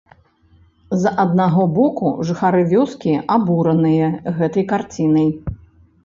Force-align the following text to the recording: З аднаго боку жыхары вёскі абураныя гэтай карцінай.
З 1.01 1.09
аднаго 1.23 1.65
боку 1.75 2.07
жыхары 2.29 2.61
вёскі 2.71 3.13
абураныя 3.35 4.07
гэтай 4.39 4.65
карцінай. 4.73 5.29